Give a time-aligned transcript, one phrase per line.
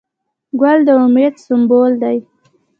[0.59, 2.17] ګل د امید سمبول دی.